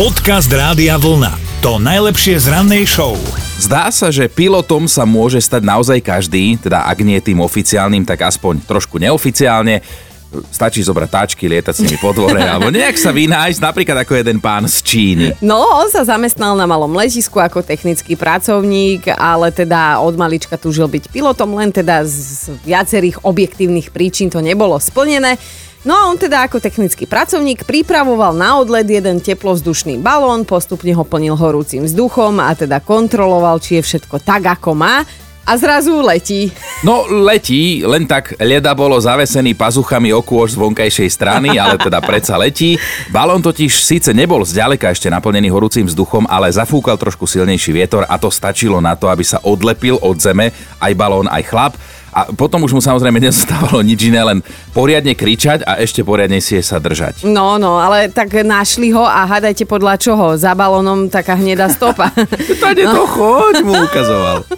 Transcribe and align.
Podcast 0.00 0.48
Rádia 0.48 0.96
Vlna. 0.96 1.60
To 1.60 1.76
najlepšie 1.76 2.40
z 2.40 2.48
rannej 2.48 2.88
show. 2.88 3.20
Zdá 3.60 3.92
sa, 3.92 4.08
že 4.08 4.32
pilotom 4.32 4.88
sa 4.88 5.04
môže 5.04 5.36
stať 5.44 5.60
naozaj 5.60 6.00
každý, 6.00 6.56
teda 6.56 6.88
ak 6.88 7.04
nie 7.04 7.20
tým 7.20 7.44
oficiálnym, 7.44 8.08
tak 8.08 8.24
aspoň 8.24 8.64
trošku 8.64 8.96
neoficiálne. 8.96 9.84
Stačí 10.48 10.80
zobrať 10.80 11.08
táčky, 11.12 11.52
lietať 11.52 11.74
s 11.76 11.82
nimi 11.84 12.00
po 12.00 12.16
dvore, 12.16 12.40
alebo 12.40 12.72
nejak 12.72 12.96
sa 12.96 13.12
vynájsť, 13.12 13.60
napríklad 13.60 14.00
ako 14.00 14.24
jeden 14.24 14.40
pán 14.40 14.64
z 14.64 14.80
Číny. 14.80 15.26
No, 15.44 15.60
on 15.60 15.92
sa 15.92 16.00
zamestnal 16.00 16.56
na 16.56 16.64
malom 16.64 16.96
letisku 16.96 17.36
ako 17.36 17.60
technický 17.60 18.16
pracovník, 18.16 19.04
ale 19.20 19.52
teda 19.52 20.00
od 20.00 20.16
malička 20.16 20.56
túžil 20.56 20.88
byť 20.88 21.12
pilotom, 21.12 21.60
len 21.60 21.76
teda 21.76 22.08
z 22.08 22.56
viacerých 22.64 23.20
objektívnych 23.20 23.92
príčin 23.92 24.32
to 24.32 24.40
nebolo 24.40 24.80
splnené. 24.80 25.36
No 25.80 25.96
a 25.96 26.12
on 26.12 26.20
teda 26.20 26.44
ako 26.44 26.60
technický 26.60 27.08
pracovník 27.08 27.64
pripravoval 27.64 28.36
na 28.36 28.60
odlet 28.60 28.84
jeden 28.84 29.16
teplovzdušný 29.16 29.96
balón, 29.96 30.44
postupne 30.44 30.92
ho 30.92 31.08
plnil 31.08 31.32
horúcim 31.32 31.88
vzduchom 31.88 32.36
a 32.36 32.52
teda 32.52 32.84
kontroloval, 32.84 33.56
či 33.64 33.80
je 33.80 33.88
všetko 33.88 34.20
tak, 34.20 34.44
ako 34.60 34.76
má 34.76 35.08
a 35.48 35.56
zrazu 35.56 36.04
letí. 36.04 36.52
No 36.84 37.08
letí, 37.08 37.80
len 37.80 38.04
tak 38.04 38.36
leda 38.36 38.76
bolo 38.76 39.00
zavesený 39.00 39.56
pazuchami 39.56 40.12
o 40.12 40.20
z 40.20 40.54
vonkajšej 40.54 41.08
strany, 41.08 41.56
ale 41.56 41.80
teda 41.80 41.98
predsa 42.04 42.36
letí. 42.36 42.76
Balón 43.08 43.40
totiž 43.40 43.80
síce 43.80 44.12
nebol 44.12 44.44
zďaleka 44.44 44.92
ešte 44.92 45.08
naplnený 45.08 45.48
horúcim 45.48 45.88
vzduchom, 45.88 46.28
ale 46.28 46.52
zafúkal 46.52 47.00
trošku 47.00 47.24
silnejší 47.24 47.72
vietor 47.72 48.04
a 48.04 48.20
to 48.20 48.28
stačilo 48.28 48.84
na 48.84 48.94
to, 48.94 49.08
aby 49.08 49.24
sa 49.24 49.40
odlepil 49.40 49.96
od 50.04 50.20
zeme 50.20 50.52
aj 50.76 50.92
balón, 50.92 51.26
aj 51.26 51.42
chlap. 51.48 51.72
A 52.10 52.26
potom 52.34 52.66
už 52.66 52.74
mu 52.74 52.82
samozrejme 52.82 53.22
nezostávalo 53.22 53.86
nič 53.86 54.10
iné, 54.10 54.18
len 54.26 54.38
poriadne 54.74 55.14
kričať 55.14 55.62
a 55.62 55.78
ešte 55.78 56.02
poriadne 56.02 56.42
si 56.42 56.58
sa 56.58 56.82
držať. 56.82 57.22
No, 57.22 57.54
no, 57.56 57.78
ale 57.78 58.10
tak 58.10 58.34
našli 58.42 58.90
ho 58.90 59.06
a 59.06 59.26
hádajte 59.30 59.62
podľa 59.66 59.94
čoho. 59.94 60.26
Za 60.34 60.58
balónom 60.58 61.06
taká 61.06 61.38
hnedá 61.38 61.70
stopa. 61.70 62.10
Tade 62.62 62.82
to 62.82 63.02
choď, 63.06 63.54
mu 63.62 63.74
ukazoval. 63.86 64.38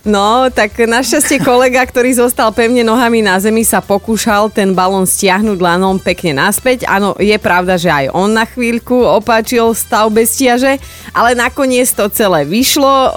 No, 0.00 0.48
tak 0.48 0.80
našťastie 0.80 1.44
kolega, 1.44 1.84
ktorý 1.84 2.16
zostal 2.16 2.48
pevne 2.56 2.80
nohami 2.80 3.20
na 3.20 3.36
zemi, 3.36 3.66
sa 3.68 3.84
pokúšal 3.84 4.48
ten 4.48 4.72
balón 4.72 5.04
stiahnuť 5.04 5.60
lanom 5.60 6.00
pekne 6.00 6.40
naspäť. 6.40 6.88
Áno, 6.88 7.12
je 7.20 7.36
pravda, 7.36 7.76
že 7.76 7.92
aj 7.92 8.06
on 8.16 8.32
na 8.32 8.48
chvíľku 8.48 8.96
opáčil 8.96 9.76
stav 9.76 10.08
bestiaže, 10.08 10.80
ale 11.12 11.36
nakoniec 11.36 11.84
to 11.92 12.08
celé 12.08 12.48
vyšlo. 12.48 13.12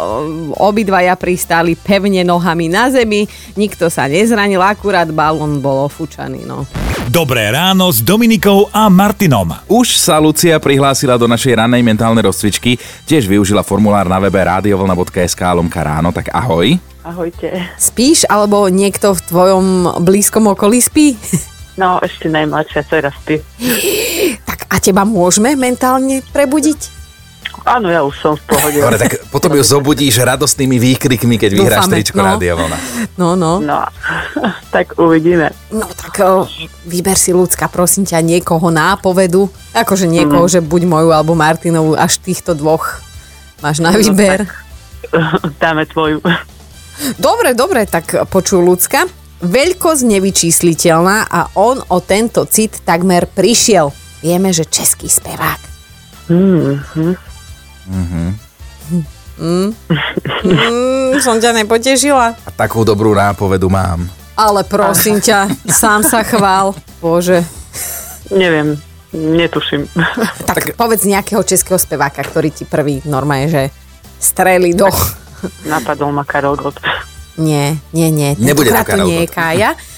Obidvaja 0.59 1.15
pristáli 1.15 1.79
pevne 1.79 2.27
nohami 2.27 2.67
na 2.67 2.91
zemi, 2.91 3.31
nikto 3.53 3.87
sa 3.91 4.07
nezranil, 4.07 4.61
akurát 4.63 5.07
balón 5.11 5.59
bol 5.63 5.87
ofúčaný. 5.87 6.45
No. 6.47 6.63
Dobré 7.11 7.51
ráno 7.51 7.91
s 7.91 7.99
Dominikou 7.99 8.71
a 8.71 8.87
Martinom. 8.87 9.51
Už 9.67 9.99
sa 9.99 10.17
Lucia 10.23 10.55
prihlásila 10.57 11.19
do 11.19 11.27
našej 11.27 11.59
rannej 11.59 11.83
mentálnej 11.83 12.23
rozcvičky, 12.23 12.79
tiež 13.03 13.27
využila 13.27 13.61
formulár 13.61 14.07
na 14.07 14.17
webe 14.23 14.39
radiovlna.sk 14.39 15.41
lomka 15.53 15.83
ráno, 15.83 16.15
tak 16.15 16.31
ahoj. 16.31 16.79
Ahojte. 17.03 17.51
Spíš, 17.75 18.23
alebo 18.31 18.71
niekto 18.71 19.11
v 19.11 19.21
tvojom 19.27 19.65
blízkom 19.99 20.47
okolí 20.55 20.79
spí? 20.79 21.19
No, 21.73 21.97
ešte 22.05 22.29
najmladšia 22.29 22.85
dcera 22.85 23.09
spí. 23.09 23.41
tak 24.49 24.69
a 24.69 24.77
teba 24.77 25.03
môžeme 25.03 25.57
mentálne 25.57 26.21
prebudiť? 26.29 27.02
Áno, 27.63 27.87
ja 27.87 28.03
už 28.03 28.15
som 28.19 28.33
v 28.35 28.43
pohode. 28.43 28.75
Dobre, 28.75 28.99
tak 28.99 29.23
potom 29.31 29.55
ju 29.55 29.63
zobudíš 29.63 30.19
radostnými 30.19 30.75
výkrikmi, 30.75 31.39
keď 31.39 31.51
vyhráš 31.55 31.87
Dúfame, 31.87 31.95
tričko 31.95 32.17
no. 32.19 32.25
Rádia 32.35 32.53
Vlna. 32.59 32.77
No, 33.15 33.39
no. 33.39 33.63
No, 33.63 33.87
tak 34.75 34.99
uvidíme. 34.99 35.55
No 35.71 35.87
tak 35.87 36.19
o, 36.19 36.43
vyber 36.83 37.15
si 37.15 37.31
ľudská, 37.31 37.71
prosím 37.71 38.03
ťa, 38.03 38.19
niekoho 38.19 38.67
nápovedu. 38.67 39.47
Akože 39.71 40.11
niekoho, 40.11 40.43
Mhm. 40.43 40.51
že 40.51 40.59
buď 40.59 40.81
moju 40.83 41.09
alebo 41.15 41.39
Martinovú, 41.39 41.95
až 41.95 42.19
týchto 42.19 42.51
dvoch 42.51 42.99
máš 43.63 43.79
na 43.79 43.95
výber. 43.95 44.43
Dáme 45.63 45.87
tvoju. 45.87 46.19
Dobre, 47.15 47.55
dobre, 47.55 47.87
tak 47.87 48.27
počuj 48.27 48.59
ľudská. 48.59 49.07
Veľkosť 49.39 50.03
nevyčísliteľná 50.07 51.27
a 51.27 51.51
on 51.55 51.79
o 51.79 51.99
tento 51.99 52.43
cit 52.47 52.83
takmer 52.83 53.27
prišiel. 53.27 53.91
Vieme, 54.23 54.51
že 54.51 54.63
český 54.63 55.07
spevák. 55.07 55.59
Mm. 57.87 58.31
Mm, 60.43 61.17
som 61.23 61.41
ťa 61.41 61.63
nepotešila. 61.63 62.37
A 62.37 62.49
takú 62.53 62.85
dobrú 62.85 63.15
nápovedu 63.17 63.65
mám. 63.71 64.05
Ale 64.37 64.61
prosím 64.65 65.17
ťa, 65.17 65.49
sám 65.65 66.05
sa 66.05 66.21
chvál. 66.21 66.77
Bože. 67.01 67.41
Neviem, 68.29 68.77
netuším. 69.13 69.89
Tak, 70.45 70.69
tak 70.69 70.77
povedz 70.77 71.07
nejakého 71.07 71.41
českého 71.41 71.81
speváka, 71.81 72.21
ktorý 72.21 72.53
ti 72.53 72.67
prvý 72.67 73.01
normálne, 73.09 73.49
že 73.49 73.63
streli 74.21 74.77
do... 74.77 74.85
Napadol 75.65 76.13
ma 76.13 76.23
Karol 76.23 76.55
Gott. 76.55 76.77
Nie, 77.35 77.75
nie, 77.91 78.13
nie. 78.13 78.37
Nebude 78.37 78.69
to 78.69 78.85
Karol 78.85 79.09
nie 79.09 79.25
je. 79.25 79.33
Kája. 79.33 79.71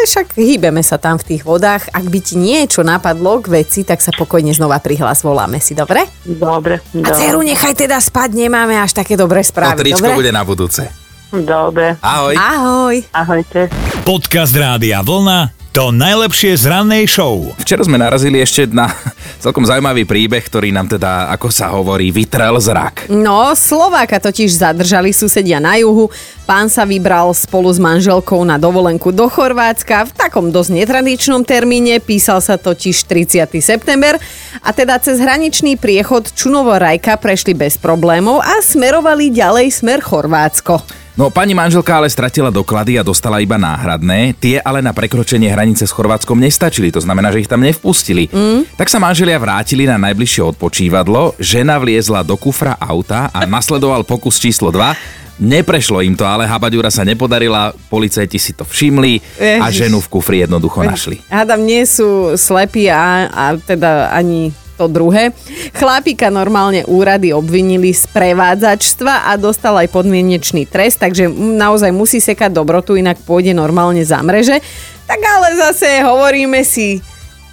Ale 0.00 0.08
však 0.08 0.32
hýbeme 0.32 0.80
sa 0.80 0.96
tam 0.96 1.20
v 1.20 1.28
tých 1.28 1.44
vodách. 1.44 1.92
Ak 1.92 2.08
by 2.08 2.18
ti 2.24 2.32
niečo 2.32 2.80
napadlo 2.80 3.36
k 3.44 3.60
veci, 3.60 3.84
tak 3.84 4.00
sa 4.00 4.08
pokojne 4.08 4.48
znova 4.48 4.80
prihlas, 4.80 5.20
voláme 5.20 5.60
si, 5.60 5.76
dobre? 5.76 6.08
Dobre, 6.24 6.80
A 7.04 7.08
dceru 7.12 7.44
nechaj 7.44 7.76
teda 7.76 8.00
spať, 8.00 8.32
nemáme 8.32 8.80
až 8.80 8.96
také 8.96 9.12
dobré 9.12 9.44
To 9.44 9.52
správy, 9.52 9.76
tričko 9.76 10.08
dobre? 10.08 10.16
bude 10.16 10.32
na 10.32 10.40
budúce. 10.40 10.88
Dobre, 11.28 12.00
Ahoj. 12.00 12.32
Ahoj. 12.32 12.96
ahojte. 13.12 13.68
Podcast 14.00 14.56
Rádia 14.56 15.04
Vlna. 15.04 15.59
To 15.70 15.94
najlepšie 15.94 16.58
z 16.58 16.66
rannej 16.66 17.06
show. 17.06 17.54
Včera 17.54 17.86
sme 17.86 17.94
narazili 17.94 18.42
ešte 18.42 18.66
na 18.66 18.90
celkom 19.44 19.62
zaujímavý 19.62 20.02
príbeh, 20.02 20.42
ktorý 20.42 20.74
nám 20.74 20.90
teda, 20.90 21.30
ako 21.30 21.46
sa 21.46 21.70
hovorí, 21.70 22.10
vytrel 22.10 22.58
zrak. 22.58 23.06
No, 23.06 23.54
Slováka 23.54 24.18
totiž 24.18 24.50
zadržali 24.50 25.14
susedia 25.14 25.62
na 25.62 25.78
juhu. 25.78 26.10
Pán 26.42 26.66
sa 26.66 26.82
vybral 26.82 27.30
spolu 27.38 27.70
s 27.70 27.78
manželkou 27.78 28.42
na 28.42 28.58
dovolenku 28.58 29.14
do 29.14 29.30
Chorvátska 29.30 30.10
v 30.10 30.14
takom 30.18 30.50
dosť 30.50 30.74
netradičnom 30.74 31.46
termíne. 31.46 32.02
Písal 32.02 32.42
sa 32.42 32.58
totiž 32.58 33.06
30. 33.06 33.46
september. 33.62 34.18
A 34.66 34.74
teda 34.74 34.98
cez 34.98 35.22
hraničný 35.22 35.78
priechod 35.78 36.34
Čunovo-Rajka 36.34 37.14
prešli 37.22 37.54
bez 37.54 37.78
problémov 37.78 38.42
a 38.42 38.58
smerovali 38.58 39.30
ďalej 39.30 39.70
smer 39.70 40.02
Chorvátsko. 40.02 40.99
No, 41.20 41.28
pani 41.28 41.52
manželka 41.52 42.00
ale 42.00 42.08
stratila 42.08 42.48
doklady 42.48 42.96
a 42.96 43.04
dostala 43.04 43.44
iba 43.44 43.60
náhradné. 43.60 44.32
Tie 44.40 44.56
ale 44.56 44.80
na 44.80 44.96
prekročenie 44.96 45.52
hranice 45.52 45.84
s 45.84 45.92
Chorvátskom 45.92 46.40
nestačili, 46.40 46.88
to 46.88 46.96
znamená, 46.96 47.28
že 47.28 47.44
ich 47.44 47.50
tam 47.52 47.60
nevpustili. 47.60 48.32
Mm. 48.32 48.64
Tak 48.72 48.88
sa 48.88 48.96
manželia 48.96 49.36
vrátili 49.36 49.84
na 49.84 50.00
najbližšie 50.00 50.56
odpočívadlo, 50.56 51.36
žena 51.36 51.76
vliezla 51.76 52.24
do 52.24 52.40
kufra 52.40 52.72
auta 52.80 53.28
a 53.36 53.44
nasledoval 53.44 54.00
pokus 54.08 54.40
číslo 54.40 54.72
2. 54.72 55.44
Neprešlo 55.44 56.00
im 56.00 56.16
to, 56.16 56.24
ale 56.24 56.48
habaďura 56.48 56.88
sa 56.88 57.04
nepodarila, 57.04 57.76
policajti 57.92 58.40
si 58.40 58.56
to 58.56 58.64
všimli 58.64 59.20
a 59.60 59.68
ženu 59.68 60.00
v 60.00 60.08
kufri 60.08 60.48
jednoducho 60.48 60.80
našli. 60.88 61.20
Hádam, 61.28 61.68
nie 61.68 61.84
sú 61.84 62.32
slepí 62.40 62.88
a, 62.88 63.28
a 63.28 63.44
teda 63.60 64.08
ani 64.08 64.56
to 64.80 64.88
druhé. 64.88 65.36
Chlápika 65.76 66.32
normálne 66.32 66.88
úrady 66.88 67.36
obvinili 67.36 67.92
z 67.92 68.08
prevádzačstva 68.08 69.28
a 69.28 69.36
dostal 69.36 69.76
aj 69.76 69.92
podmienečný 69.92 70.64
trest, 70.64 70.96
takže 70.96 71.28
naozaj 71.36 71.92
musí 71.92 72.16
sekať 72.16 72.56
dobrotu, 72.56 72.96
inak 72.96 73.20
pôjde 73.28 73.52
normálne 73.52 74.00
za 74.00 74.24
mreže. 74.24 74.64
Tak 75.04 75.20
ale 75.20 75.60
zase 75.60 76.00
hovoríme 76.00 76.64
si, 76.64 77.04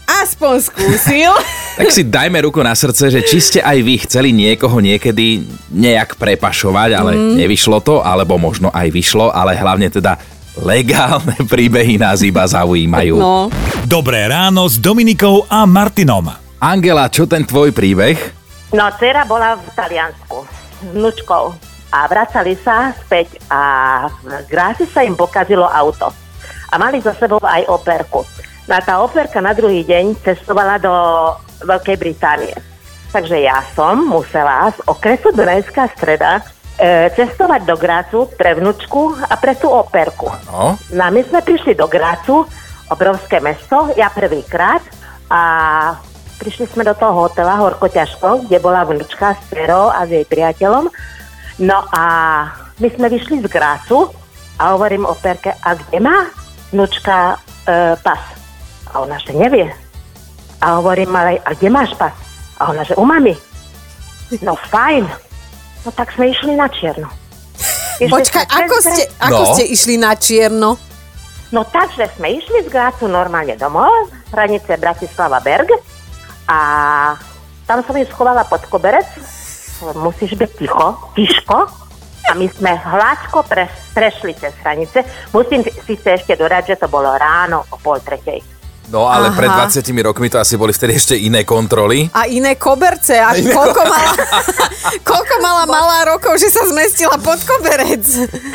aspoň 0.08 0.56
skúsil. 0.64 1.34
Tak 1.78 1.94
si 1.94 2.10
dajme 2.10 2.42
ruku 2.42 2.58
na 2.66 2.74
srdce, 2.74 3.14
že 3.14 3.22
či 3.22 3.38
ste 3.38 3.60
aj 3.62 3.78
vy 3.86 4.02
chceli 4.02 4.34
niekoho 4.34 4.82
niekedy 4.82 5.46
nejak 5.70 6.18
prepašovať, 6.18 6.90
ale 6.98 7.14
mm. 7.14 7.38
nevyšlo 7.38 7.86
to, 7.86 8.02
alebo 8.02 8.34
možno 8.42 8.74
aj 8.74 8.90
vyšlo, 8.90 9.30
ale 9.30 9.54
hlavne 9.54 9.86
teda 9.94 10.18
legálne 10.58 11.38
príbehy 11.54 12.02
nás 12.02 12.26
iba 12.26 12.50
zaujímajú. 12.50 13.22
No, 13.22 13.54
Dobré 13.86 14.26
ráno 14.26 14.66
s 14.66 14.82
Dominikou 14.82 15.46
a 15.46 15.70
Martinom. 15.70 16.47
Angela, 16.58 17.06
čo 17.14 17.30
ten 17.30 17.46
tvoj 17.46 17.70
príbeh? 17.70 18.18
No, 18.74 18.90
dcera 18.98 19.30
bola 19.30 19.54
v 19.54 19.68
Taliansku 19.78 20.38
s 20.50 20.90
vnúčkou 20.90 21.54
a 21.94 22.00
vracali 22.10 22.58
sa 22.58 22.98
späť 22.98 23.38
a 23.46 23.62
v 24.10 24.42
Gráci 24.50 24.90
sa 24.90 25.06
im 25.06 25.14
pokazilo 25.14 25.70
auto. 25.70 26.10
A 26.74 26.82
mali 26.82 26.98
za 26.98 27.14
sebou 27.14 27.38
aj 27.46 27.62
operku. 27.70 28.26
No 28.66 28.74
a 28.74 28.82
tá 28.82 29.00
operka 29.00 29.38
na 29.38 29.54
druhý 29.54 29.86
deň 29.86 30.18
cestovala 30.26 30.82
do 30.82 30.92
Veľkej 31.62 31.98
Británie. 32.02 32.58
Takže 33.14 33.38
ja 33.38 33.62
som 33.78 34.10
musela 34.10 34.74
z 34.74 34.82
okresu 34.90 35.32
Dunajská 35.32 35.94
streda 35.94 36.42
e, 36.76 37.14
cestovať 37.14 37.70
do 37.70 37.78
Grácu 37.78 38.20
pre 38.34 38.58
vnúčku 38.58 39.14
a 39.30 39.38
pre 39.38 39.54
tú 39.56 39.70
operku. 39.70 40.28
No, 40.50 40.74
No 40.74 41.02
a 41.06 41.10
my 41.14 41.22
sme 41.22 41.40
prišli 41.46 41.78
do 41.78 41.86
Grácu, 41.86 42.50
obrovské 42.90 43.40
mesto, 43.40 43.94
ja 43.94 44.10
prvýkrát 44.10 44.82
a 45.32 45.42
prišli 46.38 46.70
sme 46.70 46.86
do 46.86 46.94
toho 46.94 47.26
hotela 47.26 47.58
Horko 47.58 47.90
ťažko, 47.90 48.46
kde 48.46 48.58
bola 48.58 48.86
vnúčka 48.86 49.34
s 49.34 49.42
Perou 49.50 49.90
a 49.90 50.06
s 50.06 50.14
jej 50.14 50.24
priateľom. 50.24 50.88
No 51.60 51.78
a 51.90 52.04
my 52.78 52.88
sme 52.94 53.10
vyšli 53.10 53.42
z 53.42 53.50
Grácu 53.50 54.14
a 54.58 54.78
hovorím 54.78 55.04
o 55.04 55.14
Perke, 55.14 55.58
a 55.58 55.74
kde 55.74 55.98
má 56.00 56.30
vnúčka 56.70 57.42
e, 57.66 57.98
pas? 57.98 58.22
A 58.94 59.02
ona 59.02 59.18
ešte 59.18 59.34
nevie. 59.34 59.70
A 60.62 60.78
hovorím, 60.78 61.14
ale 61.14 61.42
a 61.42 61.54
kde 61.54 61.70
máš 61.70 61.94
pas? 61.98 62.14
A 62.58 62.70
ona, 62.70 62.82
že 62.82 62.94
u 62.94 63.06
mami. 63.06 63.34
No 64.42 64.54
fajn. 64.54 65.06
No 65.86 65.90
tak 65.94 66.14
sme 66.14 66.30
išli 66.30 66.54
na 66.54 66.70
čierno. 66.70 67.10
Ešte 67.98 68.14
Počkaj, 68.14 68.46
sme 68.46 68.58
ako 68.62 68.76
ste, 68.78 69.04
ako 69.18 69.42
No. 69.42 69.50
ste 69.54 69.64
išli 69.66 69.96
na 69.98 70.14
čierno? 70.14 70.70
No 71.50 71.64
takže 71.64 72.12
sme 72.14 72.38
išli 72.38 72.62
z 72.62 72.70
Grácu 72.70 73.08
normálne 73.08 73.56
domov, 73.56 73.90
hranice 74.30 74.76
Bratislava 74.78 75.40
Berg 75.40 75.72
a 76.48 76.60
tam 77.68 77.84
som 77.84 77.96
ju 78.00 78.08
schovala 78.08 78.48
pod 78.48 78.64
koberec. 78.72 79.08
Musíš 80.00 80.34
byť 80.40 80.52
ticho, 80.56 80.88
tiško. 81.14 81.58
A 82.28 82.36
my 82.36 82.48
sme 82.52 82.76
hladko 82.76 83.44
pre, 83.48 83.72
prešli 83.96 84.36
cez 84.36 84.52
hranice. 84.64 85.04
Musím 85.32 85.64
síce 85.64 86.20
ešte 86.20 86.36
dodať, 86.36 86.76
že 86.76 86.80
to 86.84 86.88
bolo 86.92 87.16
ráno 87.16 87.64
o 87.72 87.78
pol 87.80 88.00
tretej. 88.04 88.44
No 88.88 89.12
ale 89.12 89.32
Aha. 89.32 89.36
pred 89.36 89.52
20 89.52 89.84
rokmi 90.00 90.32
to 90.32 90.40
asi 90.40 90.56
boli 90.56 90.72
vtedy 90.72 90.96
ešte 90.96 91.16
iné 91.20 91.44
kontroly. 91.44 92.08
A 92.16 92.24
iné 92.32 92.56
koberce. 92.56 93.20
A 93.20 93.36
koľko 93.36 93.82
mala, 93.84 94.12
koľko 95.12 95.36
mala 95.44 95.64
malá 95.68 95.98
rokov, 96.08 96.40
že 96.40 96.48
sa 96.48 96.64
zmestila 96.68 97.20
pod 97.20 97.40
koberec? 97.44 98.04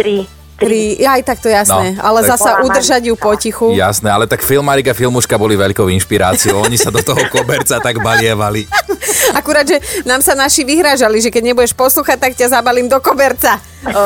Tri. 0.00 0.41
Pri, 0.62 0.80
aj 1.00 1.20
tak 1.22 1.38
to 1.38 1.48
jasné, 1.48 1.86
No, 1.92 2.00
ale 2.00 2.18
tak- 2.20 2.30
zasa 2.32 2.62
udržať 2.62 3.02
ju 3.04 3.14
potichu. 3.14 3.72
Jasné, 3.72 4.08
ale 4.08 4.24
tak 4.24 4.40
filmárik 4.40 4.86
a 4.86 4.94
filmuška 4.94 5.34
boli 5.34 5.54
veľkou 5.54 5.90
inšpiráciou. 5.90 6.62
Oni 6.62 6.76
sa 6.76 6.88
do 6.88 7.00
toho 7.00 7.18
koberca 7.28 7.76
tak 7.76 7.98
balievali. 7.98 8.64
Akurát, 9.38 9.64
že 9.64 9.76
nám 10.02 10.20
sa 10.20 10.32
naši 10.32 10.62
vyhrážali, 10.62 11.18
že 11.18 11.28
keď 11.28 11.42
nebudeš 11.44 11.72
poslúchať, 11.72 12.18
tak 12.20 12.32
ťa 12.32 12.52
zabalím 12.52 12.86
do 12.86 12.98
koberca. 12.98 13.58
O, 13.82 13.90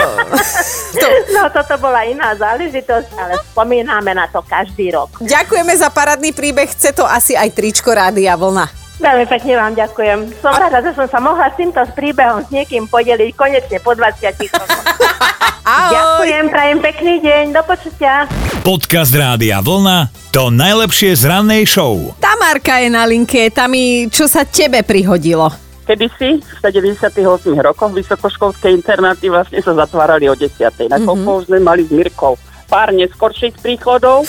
to, 0.96 1.06
No 1.30 1.52
toto 1.52 1.76
bola 1.76 2.00
iná 2.02 2.32
záležitosť, 2.32 3.08
ale 3.14 3.36
spomíname 3.46 4.12
na 4.12 4.24
to 4.24 4.40
každý 4.40 4.88
rok. 4.90 5.20
ďakujeme 5.20 5.74
za 5.74 5.88
parádny 5.88 6.32
príbeh, 6.32 6.64
chce 6.66 6.92
to 6.92 7.04
asi 7.04 7.36
aj 7.36 7.52
tričko 7.52 7.90
Rádia 7.90 8.32
Vlna. 8.34 8.85
Veľmi 8.96 9.28
pekne 9.28 9.52
vám 9.60 9.72
ďakujem. 9.76 10.18
Som 10.40 10.56
rada, 10.56 10.80
že 10.80 10.96
som 10.96 11.04
sa 11.04 11.20
mohla 11.20 11.52
s 11.52 11.56
týmto 11.60 11.84
príbehom 11.92 12.40
s 12.40 12.48
niekým 12.48 12.88
podeliť 12.88 13.36
konečne 13.36 13.76
po 13.84 13.92
20 13.92 14.32
rokoch. 14.56 14.84
Ahoj! 15.66 15.92
Ďakujem, 15.92 16.44
prajem 16.48 16.78
pekný 16.80 17.14
deň, 17.20 17.44
do 17.52 17.62
počutia. 17.66 18.24
Podcast 18.64 19.12
Rádia 19.12 19.60
Vlna 19.60 20.26
to 20.36 20.52
najlepšie 20.52 21.16
z 21.16 21.32
rannej 21.32 21.64
show. 21.64 22.12
Tamárka 22.20 22.76
je 22.84 22.92
na 22.92 23.08
linke, 23.08 23.48
Tami, 23.48 24.12
čo 24.12 24.28
sa 24.28 24.44
tebe 24.44 24.84
prihodilo? 24.84 25.48
Kedysi 25.88 26.44
v 26.44 26.56
78 26.60 27.24
rokoch 27.56 27.96
vysokoškolské 27.96 28.68
internáty 28.68 29.32
vlastne 29.32 29.64
sa 29.64 29.72
zatvárali 29.72 30.28
o 30.28 30.36
10. 30.36 30.92
Nakoľko 30.92 31.30
mm-hmm. 31.32 31.46
sme 31.48 31.58
mali 31.64 31.88
s 31.88 31.92
Mirkou 31.92 32.36
pár 32.68 32.92
neskorších 32.92 33.62
príchodov, 33.64 34.28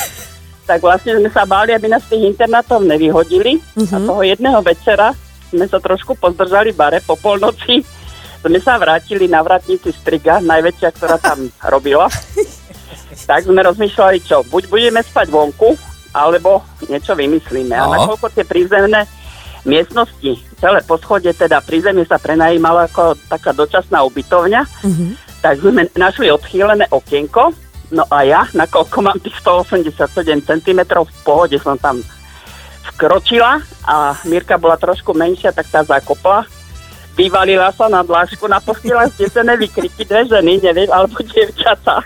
tak 0.67 0.83
vlastne 0.83 1.15
sme 1.15 1.31
sa 1.31 1.47
báli, 1.47 1.71
aby 1.71 1.87
nás 1.87 2.03
tých 2.03 2.27
internátov 2.27 2.83
nevyhodili. 2.83 3.57
Mm-hmm. 3.73 3.87
A 3.89 4.03
toho 4.03 4.21
jedného 4.21 4.59
večera 4.59 5.15
sme 5.47 5.63
sa 5.63 5.79
trošku 5.79 6.13
pozdržali 6.13 6.75
bare 6.75 6.99
po 6.99 7.15
polnoci. 7.15 7.79
Sme 8.37 8.59
sa 8.59 8.75
vrátili 8.75 9.25
na 9.25 9.39
vratnici 9.39 9.89
Striga, 9.89 10.43
najväčšia, 10.43 10.89
ktorá 10.91 11.15
tam 11.17 11.47
robila. 11.73 12.11
tak 13.23 13.43
sme 13.43 13.59
rozmýšľali, 13.59 14.19
čo, 14.21 14.43
buď 14.45 14.67
budeme 14.67 14.99
spať 14.99 15.27
vonku, 15.27 15.73
alebo 16.11 16.61
niečo 16.85 17.15
vymyslíme. 17.15 17.71
A 17.71 17.87
No. 17.87 17.93
nakoľko 17.93 18.27
tie 18.29 18.43
prízemné 18.43 19.07
miestnosti, 19.63 20.31
celé 20.55 20.79
poschodie, 20.83 21.31
teda 21.31 21.59
prízemie 21.59 22.03
sa 22.03 22.15
prenajímalo 22.15 22.87
ako 22.87 23.19
taká 23.27 23.51
dočasná 23.51 23.99
ubytovňa, 24.03 24.61
mm-hmm. 24.63 25.09
tak 25.43 25.59
sme 25.59 25.91
našli 25.93 26.31
odchýlené 26.31 26.87
okienko, 26.87 27.51
no 27.91 28.03
a 28.11 28.23
ja, 28.23 28.41
nakoľko 28.51 28.97
mám 28.99 29.17
tých 29.19 29.37
187 29.43 30.43
cm, 30.43 30.79
v 30.83 31.21
pohode 31.23 31.57
som 31.59 31.79
tam 31.79 32.03
vkročila 32.95 33.61
a 33.85 34.17
Mirka 34.25 34.57
bola 34.57 34.75
trošku 34.79 35.13
menšia, 35.13 35.53
tak 35.53 35.69
tá 35.69 35.85
zakopla. 35.85 36.47
Vyvalila 37.17 37.73
sa 37.73 37.89
na 37.89 38.05
dlášku 38.05 38.45
na 38.45 38.61
postela 38.61 39.09
zdesené 39.09 39.57
vykriky 39.57 40.05
dve 40.05 40.29
ženy, 40.29 40.61
neviem, 40.61 40.89
alebo 40.93 41.17
dievčatá, 41.25 42.05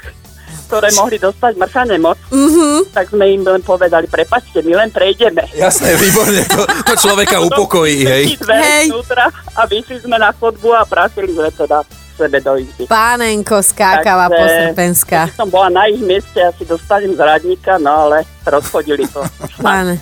ktoré 0.72 0.88
mohli 0.96 1.20
dostať 1.20 1.60
mrchane 1.60 2.00
moc. 2.00 2.16
Mm-hmm. 2.32 2.96
Tak 2.96 3.12
sme 3.12 3.28
im 3.36 3.44
len 3.44 3.60
povedali, 3.60 4.08
prepačte, 4.08 4.64
my 4.64 4.72
len 4.72 4.88
prejdeme. 4.88 5.44
Jasné, 5.52 6.00
výborne, 6.00 6.48
to, 6.48 6.64
to 6.64 6.94
človeka 6.96 7.44
upokojí, 7.44 8.08
hej. 8.08 8.40
Hej. 8.40 8.88
vnútra 8.88 9.28
a 9.52 9.68
vyšli 9.68 10.00
sme 10.00 10.16
na 10.16 10.32
chodbu 10.32 10.80
a 10.80 10.88
prasili 10.88 11.36
sme 11.36 11.52
teda 11.52 11.84
sebe 12.22 12.38
do 12.38 12.54
izby. 12.62 12.86
Pánenko 12.86 13.64
skákava 13.66 14.30
Takže- 14.30 14.38
posrpenská. 14.46 15.20
Keby 15.26 15.40
som 15.42 15.50
bola 15.50 15.70
na 15.74 15.84
ich 15.90 16.02
mieste, 16.06 16.38
asi 16.38 16.64
dostanem 16.66 17.18
z 17.18 17.20
radníka, 17.20 17.82
no 17.82 17.92
ale 18.06 18.22
rozchodili 18.46 19.06
to. 19.08 19.22
Páne. 19.62 20.02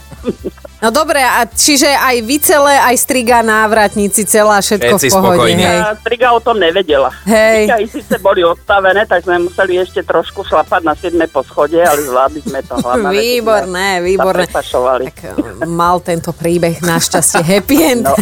No 0.80 0.96
dobre, 0.96 1.20
a 1.20 1.44
čiže 1.44 1.92
aj 1.92 2.16
vy 2.24 2.40
celé, 2.40 2.80
aj 2.80 2.96
striga 3.04 3.44
návratníci, 3.44 4.24
celá 4.24 4.64
všetko 4.64 4.96
Všetci 4.96 5.08
v 5.12 5.16
pohode. 5.20 5.52
Hej. 5.52 5.80
A 5.84 5.92
Striga 6.00 6.28
o 6.32 6.40
tom 6.40 6.56
nevedela. 6.56 7.12
Hej. 7.28 7.68
Striga 7.68 7.78
síce 7.92 8.16
boli 8.24 8.48
odstavené, 8.48 9.04
tak 9.04 9.28
sme 9.28 9.44
museli 9.44 9.76
ešte 9.76 10.00
trošku 10.08 10.48
šlapať 10.48 10.82
na 10.88 10.96
7. 10.96 11.20
poschode, 11.28 11.76
ale 11.84 12.00
zvládli 12.00 12.40
sme 12.48 12.64
to 12.64 12.80
hlavne. 12.80 13.12
Výborné, 13.12 14.00
výborné. 14.00 14.48
Tak, 14.48 14.64
Tak 14.72 15.20
eh, 15.36 15.68
mal 15.68 16.00
tento 16.00 16.32
príbeh 16.32 16.80
našťastie 16.80 17.44
happy 17.44 17.78
end. 17.84 18.08
No. 18.08 18.16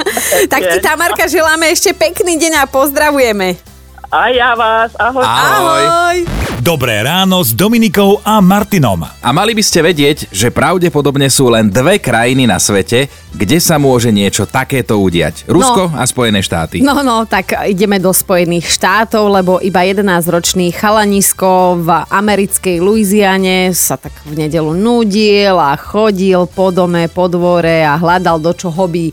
tak 0.52 0.66
ti, 0.66 0.78
Tamarka, 0.82 1.30
želáme 1.30 1.70
ešte 1.70 1.94
pekný 1.94 2.34
deň 2.42 2.52
a 2.58 2.64
pozdravujeme. 2.66 3.54
A 4.10 4.34
ja 4.34 4.58
vás, 4.58 4.90
ahoj. 4.98 5.22
Ahoj. 5.22 5.84
Ahoj. 5.86 6.39
Dobré 6.60 7.00
ráno 7.00 7.40
s 7.40 7.56
Dominikou 7.56 8.20
a 8.20 8.36
Martinom. 8.44 9.00
A 9.00 9.28
mali 9.32 9.56
by 9.56 9.64
ste 9.64 9.80
vedieť, 9.80 10.28
že 10.28 10.52
pravdepodobne 10.52 11.24
sú 11.32 11.48
len 11.48 11.72
dve 11.72 11.96
krajiny 11.96 12.44
na 12.44 12.60
svete, 12.60 13.08
kde 13.32 13.56
sa 13.56 13.80
môže 13.80 14.12
niečo 14.12 14.44
takéto 14.44 15.00
udiať. 15.00 15.48
Rusko 15.48 15.88
a 15.88 16.04
Spojené 16.04 16.44
štáty. 16.44 16.84
No, 16.84 17.00
no, 17.00 17.24
tak 17.24 17.56
ideme 17.64 17.96
do 17.96 18.12
Spojených 18.12 18.76
štátov, 18.76 19.40
lebo 19.40 19.56
iba 19.64 19.88
11-ročný 19.88 20.68
chalanisko 20.76 21.80
v 21.80 21.88
americkej 22.12 22.76
Louisiane 22.84 23.72
sa 23.72 23.96
tak 23.96 24.12
v 24.28 24.44
nedelu 24.44 24.76
nudil 24.76 25.56
a 25.56 25.80
chodil 25.80 26.44
po 26.44 26.68
dome, 26.68 27.08
po 27.08 27.24
dvore 27.32 27.88
a 27.88 27.96
hľadal, 27.96 28.36
do 28.36 28.52
čoho 28.52 28.84
by 28.84 29.08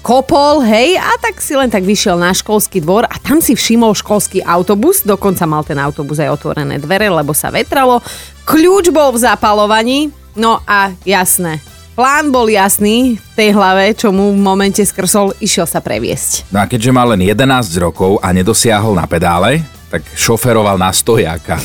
kopol, 0.00 0.64
hej, 0.64 0.96
a 0.96 1.16
tak 1.20 1.38
si 1.44 1.52
len 1.52 1.68
tak 1.68 1.84
vyšiel 1.84 2.16
na 2.16 2.32
školský 2.32 2.80
dvor 2.80 3.04
a 3.04 3.16
tam 3.20 3.44
si 3.44 3.52
všimol 3.52 3.92
školský 3.92 4.40
autobus, 4.44 5.04
dokonca 5.04 5.44
mal 5.44 5.62
ten 5.62 5.76
autobus 5.76 6.20
aj 6.20 6.40
otvorené 6.40 6.80
dvere, 6.80 7.12
lebo 7.12 7.36
sa 7.36 7.52
vetralo. 7.52 8.00
Kľúč 8.48 8.88
bol 8.90 9.12
v 9.12 9.22
zapalovaní, 9.22 10.08
no 10.34 10.64
a 10.64 10.92
jasné, 11.04 11.60
plán 11.92 12.32
bol 12.32 12.48
jasný 12.48 13.20
v 13.20 13.32
tej 13.36 13.52
hlave, 13.52 13.92
čo 13.92 14.08
mu 14.08 14.32
v 14.32 14.40
momente 14.40 14.80
skrsol, 14.80 15.36
išiel 15.38 15.68
sa 15.68 15.84
previesť. 15.84 16.48
No 16.48 16.64
a 16.64 16.66
keďže 16.66 16.96
mal 16.96 17.12
len 17.12 17.20
11 17.20 17.44
rokov 17.76 18.16
a 18.24 18.32
nedosiahol 18.32 18.96
na 18.96 19.04
pedále, 19.04 19.60
tak 19.90 20.06
šoferoval 20.14 20.78
na 20.78 20.88
stojáka. 20.88 21.58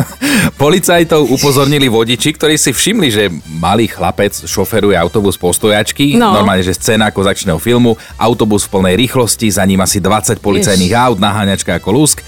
Policajtov 0.60 1.24
upozornili 1.26 1.88
vodiči, 1.88 2.32
ktorí 2.32 2.54
si 2.54 2.70
všimli, 2.70 3.08
že 3.08 3.24
malý 3.48 3.88
chlapec 3.88 4.36
šoferuje 4.36 4.92
autobus 4.92 5.34
po 5.34 5.50
stojačky, 5.50 6.14
No. 6.14 6.36
normálne, 6.36 6.60
že 6.60 6.72
scéna 6.72 7.08
ako 7.08 7.24
z 7.24 7.30
akčného 7.32 7.56
filmu, 7.56 7.96
autobus 8.14 8.68
v 8.68 8.76
plnej 8.76 8.94
rýchlosti, 8.98 9.48
za 9.48 9.64
ním 9.64 9.80
asi 9.80 9.98
20 9.98 10.36
policajných 10.36 10.92
aut, 10.92 11.16
naháňačka 11.16 11.74
ako 11.74 11.88
lúsk. 11.90 12.20
E, 12.20 12.24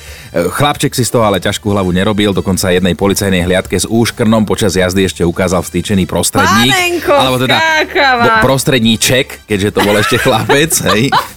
Chlapček 0.48 0.90
si 0.90 1.04
z 1.04 1.12
toho 1.12 1.22
ale 1.22 1.38
ťažkú 1.38 1.68
hlavu 1.68 1.92
nerobil, 1.92 2.32
dokonca 2.32 2.72
jednej 2.72 2.94
policajnej 2.94 3.44
hliadke 3.44 3.76
s 3.76 3.84
úškrnom 3.84 4.42
počas 4.44 4.72
jazdy 4.72 5.04
ešte 5.04 5.22
ukázal 5.22 5.60
vstýčený 5.60 6.08
prostredník. 6.08 6.72
Panenko, 6.72 7.12
alebo 7.12 7.36
teda 7.36 7.56
skákava. 7.60 8.40
prostredníček, 8.40 9.44
keďže 9.44 9.68
to 9.70 9.80
bol 9.82 9.94
ešte 9.94 10.16
chlapec, 10.16 10.72
hej. 10.88 11.12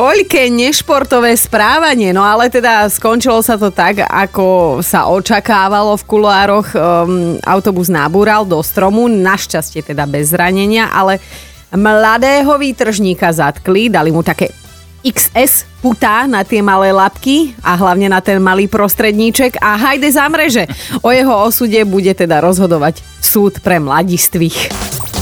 Koľké 0.00 0.48
nešportové 0.48 1.36
správanie, 1.36 2.16
no 2.16 2.24
ale 2.24 2.48
teda 2.48 2.88
skončilo 2.88 3.44
sa 3.44 3.60
to 3.60 3.68
tak, 3.68 4.00
ako 4.00 4.80
sa 4.80 5.04
očakávalo 5.12 5.92
v 6.00 6.06
kuloároch. 6.08 6.72
Um, 6.72 7.36
autobus 7.44 7.92
nabúral 7.92 8.48
do 8.48 8.64
stromu, 8.64 9.12
našťastie 9.12 9.84
teda 9.84 10.08
bez 10.08 10.32
zranenia, 10.32 10.88
ale 10.88 11.20
mladého 11.76 12.48
výtržníka 12.48 13.28
zatkli, 13.28 13.92
dali 13.92 14.08
mu 14.08 14.24
také 14.24 14.48
XS 15.04 15.68
putá 15.84 16.24
na 16.24 16.48
tie 16.48 16.64
malé 16.64 16.96
labky 16.96 17.52
a 17.60 17.76
hlavne 17.76 18.08
na 18.08 18.24
ten 18.24 18.40
malý 18.40 18.72
prostredníček 18.72 19.60
a 19.60 19.76
hajde 19.76 20.08
za 20.16 20.24
mreže. 20.32 20.64
O 21.04 21.12
jeho 21.12 21.44
osude 21.44 21.76
bude 21.84 22.16
teda 22.16 22.40
rozhodovať 22.40 23.04
súd 23.20 23.60
pre 23.60 23.76
mladistvých. 23.76 24.72